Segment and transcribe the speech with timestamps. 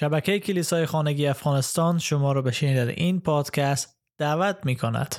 [0.00, 5.16] شبکه کلیسای خانگی افغانستان شما را به شنیدن این پادکست دعوت می کند.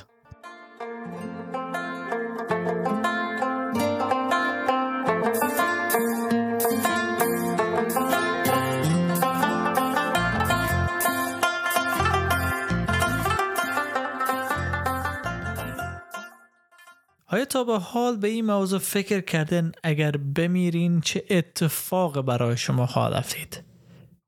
[17.26, 22.86] آیا تا به حال به این موضوع فکر کردن اگر بمیرین چه اتفاق برای شما
[22.86, 23.64] خواهد افتید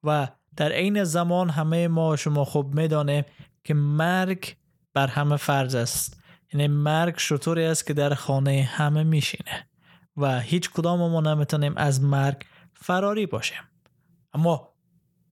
[0.04, 3.24] و در عین زمان همه ما شما خوب می‌دانیم
[3.64, 4.56] که مرگ
[4.94, 6.20] بر همه فرض است.
[6.52, 9.66] یعنی مرگ شطوری است که در خانه همه میشینه
[10.16, 13.62] و هیچ کدام ما نمی‌تونیم از مرگ فراری باشیم.
[14.32, 14.74] اما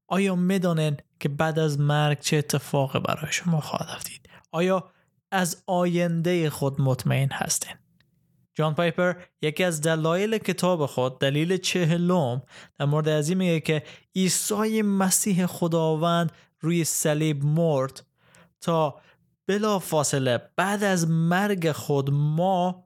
[0.08, 4.90] آیا می‌دانین که بعد از مرگ چه اتفاق برای شما خواهد افتید آیا
[5.30, 7.76] از آینده خود مطمئن هستین؟
[8.54, 12.42] جان پایپر یکی از دلایل کتاب خود دلیل چهلم
[12.78, 13.82] در مورد از این میگه که
[14.16, 18.06] عیسی مسیح خداوند روی صلیب مرد
[18.60, 19.00] تا
[19.46, 22.84] بلا فاصله بعد از مرگ خود ما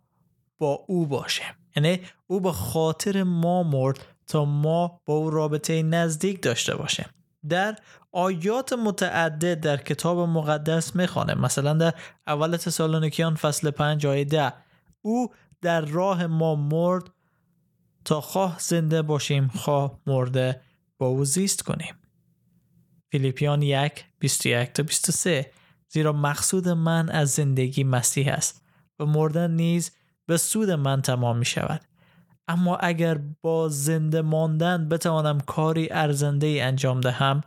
[0.59, 6.43] با او باشیم یعنی او به خاطر ما مرد تا ما با او رابطه نزدیک
[6.43, 7.07] داشته باشیم.
[7.49, 7.77] در
[8.13, 11.35] آیات متعدد در کتاب مقدس می‌خوانه.
[11.35, 11.95] مثلا در
[12.27, 14.53] اول تسالونیکیان فصل 5 آیه 10
[15.03, 15.29] او
[15.63, 17.11] در راه ما مرد
[18.05, 20.61] تا خواه زنده باشیم خواه مرده
[20.99, 21.95] با او زیست کنیم.
[23.11, 25.51] فیلیپیان یک 21 تا 23
[25.89, 28.63] زیرا مقصود من از زندگی مسیح است
[28.99, 29.91] و مردن نیز
[30.27, 31.81] به سود من تمام می شود
[32.49, 37.41] اما اگر با زنده ماندن بتوانم کاری ارزنده ای انجام دهم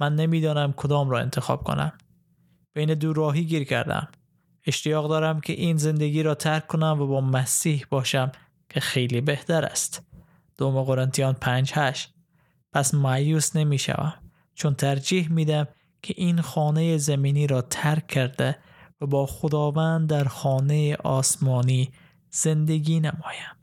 [0.00, 1.92] من نمی‌دانم کدام را انتخاب کنم.
[2.72, 4.08] بین دو راهی گیر کردم.
[4.66, 8.32] اشتیاق دارم که این زندگی را ترک کنم و با مسیح باشم
[8.68, 10.02] که خیلی بهتر است.
[10.58, 12.14] دوم قرنتیان 5 8
[12.72, 14.14] پس مایوس نمی شوم
[14.54, 15.68] چون ترجیح میدم
[16.02, 18.58] که این خانه زمینی را ترک کرده
[19.00, 21.90] و با خداوند در خانه آسمانی
[22.30, 23.56] زندگی نمایم.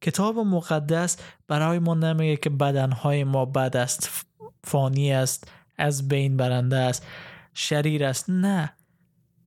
[0.00, 1.16] کتاب مقدس
[1.48, 4.26] برای ما نمیگه که بدنهای ما بد است
[4.64, 7.06] فانی است از بین برنده است
[7.54, 8.72] شریر است نه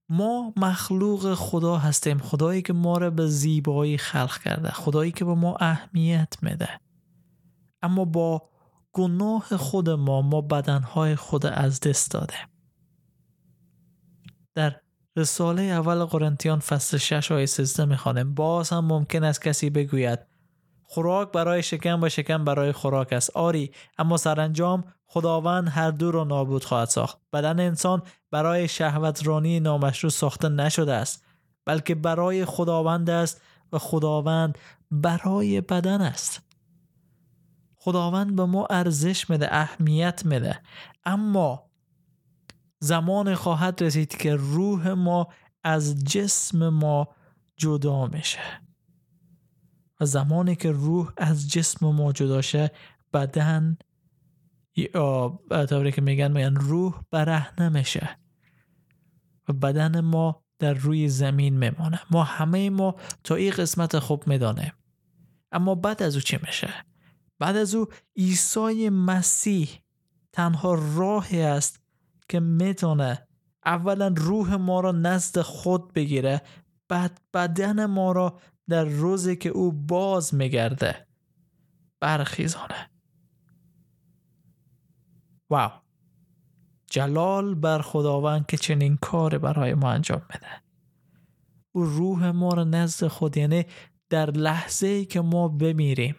[0.09, 2.17] ما مخلوق خدا هستیم.
[2.17, 4.69] خدایی که ما را به زیبایی خلق کرده.
[4.69, 6.69] خدایی که به ما اهمیت میده.
[7.81, 8.49] اما با
[8.93, 12.35] گناه خود ما ما بدنهای خود از دست داده
[14.55, 14.81] در
[15.15, 18.33] رساله اول قرنتیان فصل 6 آیه 13 می‌خوانیم.
[18.33, 20.19] باز هم ممکن است کسی بگوید
[20.89, 23.29] خوراک برای شکم و شکم برای خوراک است.
[23.29, 27.17] آری اما سرانجام خداوند هر دو را نابود خواهد ساخت.
[27.33, 31.25] بدن انسان برای شهوترانی نامشروع ساخته نشده است
[31.65, 34.57] بلکه برای خداوند است و خداوند
[34.91, 36.41] برای بدن است.
[37.75, 40.61] خداوند به ما ارزش میده اهمیت میده.
[41.05, 41.69] اما
[42.79, 45.27] زمان خواهد رسید که روح ما
[45.63, 47.07] از جسم ما
[47.57, 48.66] جدا میشه.
[49.99, 52.71] و زمانی که روح از جسم ما جدا شه
[53.13, 53.77] بدن
[54.75, 58.17] یا طوری که میگن میگن روح برهنه میشه
[59.49, 64.73] و بدن ما در روی زمین میمانه ما همه ما تا این قسمت خوب می‌دانیم
[65.51, 66.69] اما بعد از او چی میشه؟
[67.39, 69.69] بعد از او عیسی مسیح
[70.31, 71.79] تنها راهی است
[72.29, 73.27] که می‌تونه
[73.65, 76.41] اولا روح ما را نزد خود بگیره
[76.87, 78.39] بعد بدن ما را
[78.69, 81.07] در روزی که او باز میگرده
[81.99, 82.89] برخیزانه.
[85.49, 85.71] واو!
[86.91, 90.47] جلال بر خداوند که چنین کار برای ما انجام بده.
[91.71, 93.65] او روح ما را نزد خود یعنی
[94.09, 96.15] در لحظه ای که ما بمیریم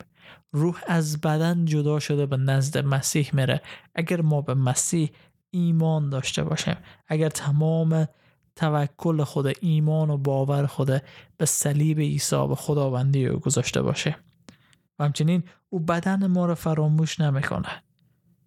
[0.53, 3.63] روح از بدن جدا شده به نزد مسیح میره.
[3.95, 5.11] اگر ما به مسیح
[5.51, 6.77] ایمان داشته باشیم
[7.07, 8.09] اگر تمام
[8.59, 11.03] توکل خود ایمان و باور خود
[11.37, 14.17] به صلیب عیسی به خداوندی او گذاشته باشه.
[14.99, 17.83] و همچنین او بدن ما را فراموش نمی‌کنه.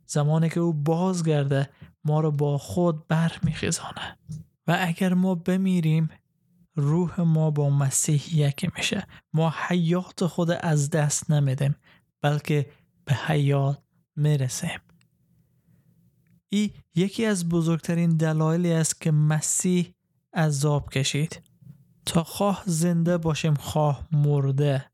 [0.06, 1.70] زمانی که او بازگرده
[2.04, 4.18] ما رو با خود برمیخیزانه.
[4.68, 6.10] و اگر ما بمیریم
[6.76, 9.08] روح ما با مسیح یکی میشه.
[9.34, 11.76] ما حیات خود از دست نمیدیم
[12.22, 12.70] بلکه
[13.06, 13.82] به حیات
[14.16, 14.80] می‌رسیم.
[16.50, 19.94] ای یکی از بزرگترین دلایلی است که مسیح
[20.34, 21.42] عذاب کشید.
[22.06, 24.92] تا خواه زنده باشیم خواه مرده.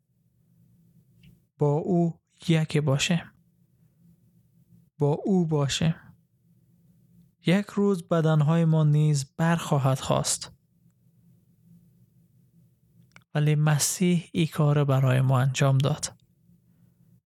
[1.57, 3.22] با او یکی باشیم
[4.98, 5.95] با او باشیم
[7.45, 10.51] یک روز بدنهای ما نیز برخواهد خواست.
[13.36, 16.13] ولی مسیح ای کار برای ما انجام داد.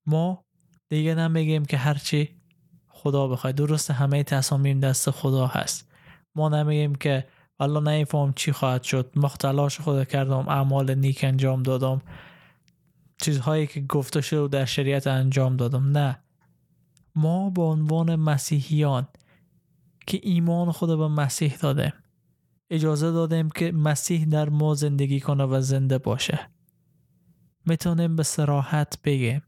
[0.06, 0.46] ما
[0.90, 2.42] دیگه نمیگیم که هرچی
[2.88, 5.92] خدا بخوای درست همه تصامیم دست خدا هست.
[6.36, 7.28] ما نمیگیم که
[7.62, 9.12] والا نمیفهم چی خواهد شد.
[9.16, 12.02] مختلاش خدا کردم اعمال نیک انجام دادم.
[13.22, 15.98] چیزهایی که گفته شده در شریعت انجام دادم.
[15.98, 16.20] نه.
[17.16, 19.08] ما به عنوان مسیحیان
[20.08, 21.94] که ایمان خود به مسیح دادیم
[22.70, 26.40] اجازه دادیم که مسیح در ما زندگی کنه و زنده باشه.
[27.66, 29.42] می‌تونیم به سراحت بگیم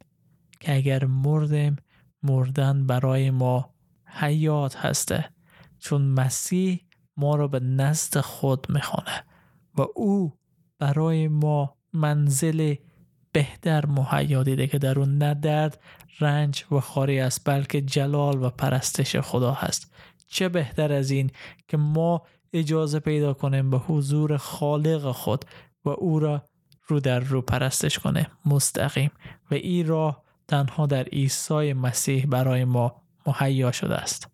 [0.60, 1.76] که اگر مردیم
[2.24, 3.74] مردن برای ما
[4.06, 5.30] حیات هسته.
[5.80, 6.80] چون مسیح
[7.18, 9.24] ما را به نزد خود می‌خوانه
[9.78, 10.34] و او
[10.80, 12.76] برای ما منزل
[13.32, 15.80] بهتر مهیا دیده که در اون نه درد
[16.20, 19.94] رنج و خاری است بلکه جلال و پرستش خدا هست.
[20.28, 21.32] چه بهتر از این
[21.68, 22.22] که ما
[22.54, 25.46] اجازه پیدا کنیم به حضور خالق خود
[25.86, 26.42] و او را
[26.88, 28.28] رو در رو پرستش کنه.
[28.46, 29.12] مستقیم.
[29.52, 34.33] و این راه تنها در عیسی مسیح برای ما مهیا شده است.